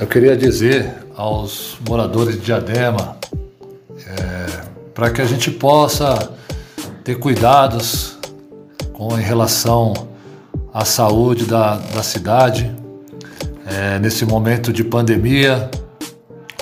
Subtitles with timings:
[0.00, 3.16] Eu queria dizer aos moradores de Diadema
[4.06, 6.32] é, para que a gente possa
[7.04, 8.18] ter cuidados
[8.92, 9.92] com em relação
[10.72, 12.70] à saúde da, da cidade
[13.66, 15.70] é, nesse momento de pandemia,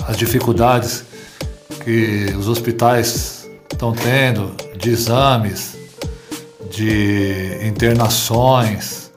[0.07, 1.05] as dificuldades
[1.85, 5.77] que os hospitais estão tendo de exames,
[6.71, 9.11] de internações,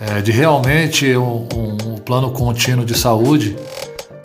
[0.00, 1.76] é, de realmente um, um,
[2.10, 3.56] plano contínuo de saúde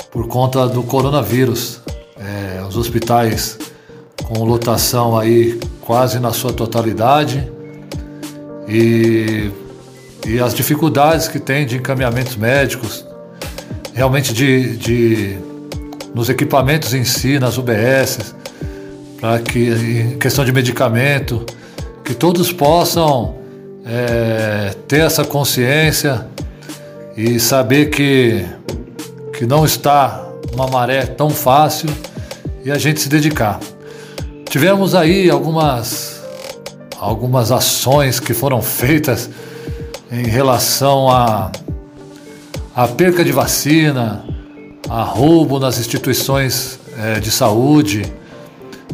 [0.09, 1.81] por conta do coronavírus.
[2.17, 3.59] É, os hospitais
[4.23, 7.47] com lotação aí quase na sua totalidade
[8.67, 9.51] e,
[10.25, 13.05] e as dificuldades que tem de encaminhamentos médicos,
[13.93, 15.37] realmente de, de
[16.11, 18.33] nos equipamentos em si, nas UBS,
[19.21, 21.45] para que em questão de medicamento,
[22.03, 23.35] que todos possam
[23.85, 26.25] é, ter essa consciência
[27.15, 28.45] e saber que,
[29.37, 31.89] que não está uma maré tão fácil
[32.63, 33.59] e a gente se dedicar.
[34.49, 36.21] Tivemos aí algumas,
[36.99, 39.29] algumas ações que foram feitas
[40.11, 41.51] em relação a,
[42.75, 44.23] a perca de vacina,
[44.89, 48.05] a roubo nas instituições é, de saúde,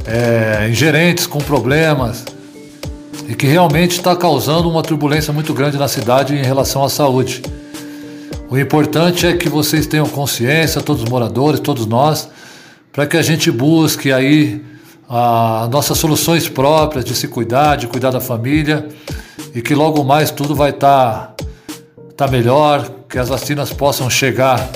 [0.05, 2.25] é, gerentes com problemas
[3.27, 7.41] e que realmente está causando uma turbulência muito grande na cidade em relação à saúde.
[8.51, 12.27] O importante é que vocês tenham consciência, todos os moradores, todos nós,
[12.91, 14.61] para que a gente busque aí
[15.07, 18.89] as nossas soluções próprias de se cuidar, de cuidar da família
[19.55, 21.45] e que logo mais tudo vai estar tá,
[22.17, 24.69] tá melhor, que as vacinas possam chegar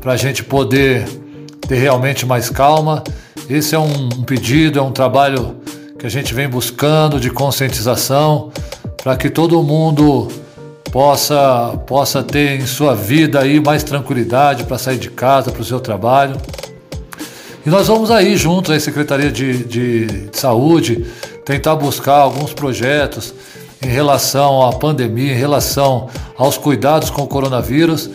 [0.00, 1.04] para a gente poder
[1.66, 3.02] ter realmente mais calma.
[3.50, 5.56] Esse é um, um pedido, é um trabalho
[5.98, 8.52] que a gente vem buscando de conscientização
[9.02, 10.28] para que todo mundo
[10.90, 15.64] possa possa ter em sua vida aí mais tranquilidade para sair de casa, para o
[15.64, 16.36] seu trabalho.
[17.64, 21.06] E nós vamos aí juntos à Secretaria de, de, de Saúde
[21.44, 23.34] tentar buscar alguns projetos
[23.82, 28.10] em relação à pandemia, em relação aos cuidados com o coronavírus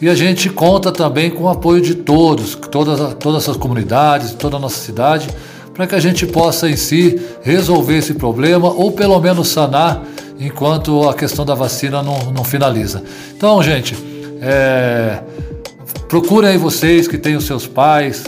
[0.00, 4.56] e a gente conta também com o apoio de todos, todas, todas essas comunidades, toda
[4.56, 5.28] a nossa cidade,
[5.74, 10.02] para que a gente possa em si resolver esse problema ou pelo menos sanar
[10.40, 13.02] enquanto a questão da vacina não, não finaliza.
[13.36, 13.94] Então, gente,
[14.40, 15.20] é,
[16.08, 18.24] procurem aí vocês que têm os seus pais,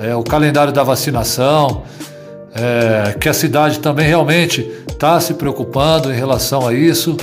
[0.00, 1.84] é, o calendário da vacinação,
[2.54, 7.16] é, que a cidade também realmente está se preocupando em relação a isso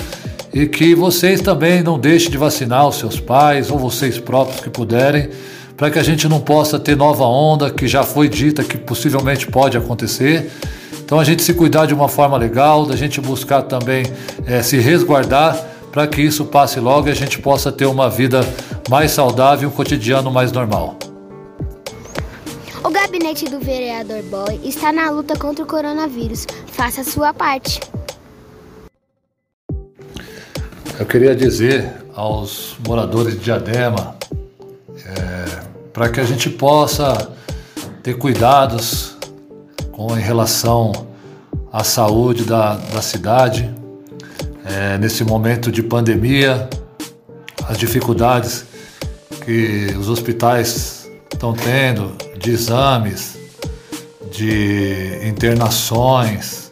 [0.53, 4.69] e que vocês também não deixem de vacinar os seus pais ou vocês próprios que
[4.69, 5.29] puderem,
[5.77, 9.47] para que a gente não possa ter nova onda que já foi dita que possivelmente
[9.47, 10.51] pode acontecer.
[11.11, 14.05] Então a gente se cuidar de uma forma legal, da gente buscar também
[14.45, 15.61] é, se resguardar
[15.91, 18.39] para que isso passe logo e a gente possa ter uma vida
[18.89, 20.95] mais saudável e um cotidiano mais normal.
[22.81, 26.47] O gabinete do vereador Boy está na luta contra o coronavírus.
[26.67, 27.81] Faça a sua parte.
[30.97, 34.15] Eu queria dizer aos moradores de Diadema
[35.05, 35.59] é,
[35.91, 37.33] para que a gente possa
[38.01, 39.10] ter cuidados
[40.01, 40.91] com em relação
[41.71, 43.69] à saúde da, da cidade
[44.65, 46.67] é, nesse momento de pandemia,
[47.67, 48.65] as dificuldades
[49.45, 53.37] que os hospitais estão tendo de exames,
[54.31, 56.71] de internações,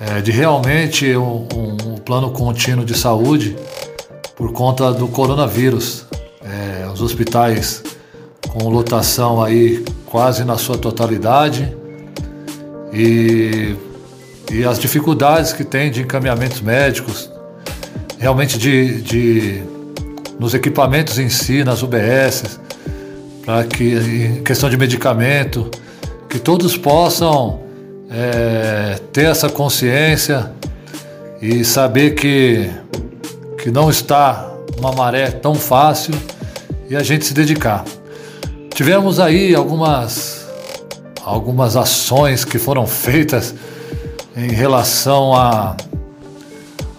[0.00, 3.54] é, de realmente um, um, plano contínuo de saúde
[4.34, 6.06] por conta do coronavírus.
[6.42, 7.82] É, os hospitais
[8.48, 11.79] com lotação aí quase na sua totalidade
[12.92, 13.76] e,
[14.52, 17.30] e as dificuldades que tem de encaminhamentos médicos,
[18.18, 19.62] realmente de, de
[20.38, 22.58] nos equipamentos em si, nas UBS,
[23.44, 25.70] para que em questão de medicamento,
[26.28, 27.60] que todos possam
[28.10, 30.50] é, ter essa consciência
[31.40, 32.70] e saber que,
[33.62, 36.14] que não está uma maré tão fácil
[36.88, 37.84] e a gente se dedicar.
[38.74, 40.39] Tivemos aí algumas,
[41.24, 43.54] algumas ações que foram feitas
[44.36, 45.76] em relação a,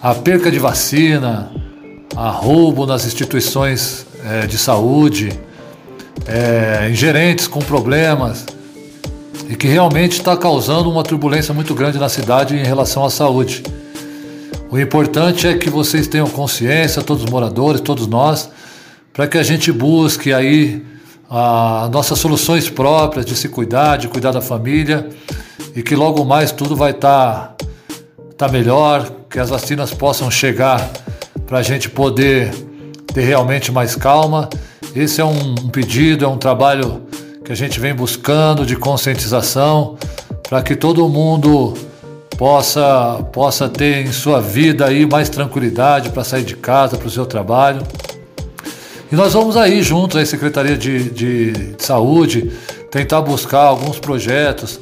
[0.02, 1.50] a perca de vacina,
[2.16, 5.32] a roubo nas instituições é, de saúde,
[6.26, 8.46] é, em gerentes com problemas
[9.48, 13.62] e que realmente está causando uma turbulência muito grande na cidade em relação à saúde.
[14.70, 18.48] O importante é que vocês tenham consciência, todos os moradores, todos nós,
[19.12, 20.82] para que a gente busque aí
[21.34, 25.08] as nossas soluções próprias de se cuidar, de cuidar da família
[25.74, 27.66] e que logo mais tudo vai estar tá,
[28.36, 30.90] tá melhor, que as vacinas possam chegar
[31.46, 32.52] para a gente poder
[33.14, 34.48] ter realmente mais calma
[34.94, 37.02] esse é um, um pedido, é um trabalho
[37.42, 39.96] que a gente vem buscando de conscientização
[40.46, 41.72] para que todo mundo
[42.36, 47.10] possa, possa ter em sua vida aí mais tranquilidade para sair de casa, para o
[47.10, 47.82] seu trabalho.
[49.12, 52.50] E nós vamos aí, juntos à Secretaria de, de, de Saúde,
[52.90, 54.80] tentar buscar alguns projetos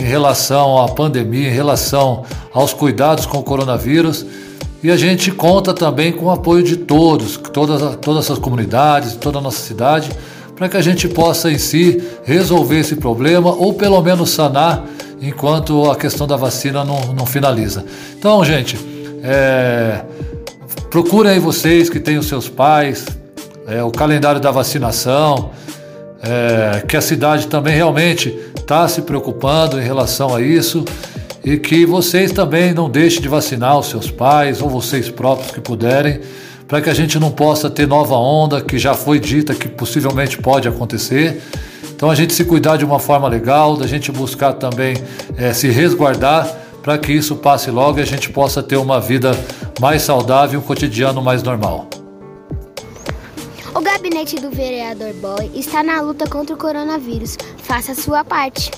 [0.00, 4.24] em relação à pandemia, em relação aos cuidados com o coronavírus.
[4.84, 9.40] E a gente conta também com o apoio de todos, todas, todas essas comunidades, toda
[9.40, 10.12] a nossa cidade,
[10.54, 14.86] para que a gente possa em si resolver esse problema ou pelo menos sanar
[15.20, 17.84] enquanto a questão da vacina não, não finaliza.
[18.16, 18.78] Então, gente,
[19.24, 20.04] é,
[20.88, 23.04] procurem aí vocês que têm os seus pais,
[23.66, 25.50] é, o calendário da vacinação,
[26.22, 30.84] é, que a cidade também realmente está se preocupando em relação a isso
[31.44, 35.60] e que vocês também não deixem de vacinar os seus pais ou vocês próprios que
[35.60, 36.20] puderem,
[36.68, 40.38] para que a gente não possa ter nova onda que já foi dita que possivelmente
[40.38, 41.42] pode acontecer
[42.02, 44.96] então a gente se cuidar de uma forma legal, da gente buscar também
[45.36, 49.30] é, se resguardar para que isso passe logo e a gente possa ter uma vida
[49.80, 52.01] mais saudável um cotidiano mais normal.
[54.22, 57.36] Gabinete do vereador Boy está na luta contra o coronavírus.
[57.58, 58.70] Faça a sua parte.